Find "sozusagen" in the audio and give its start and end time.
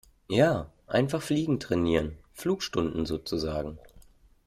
3.05-3.77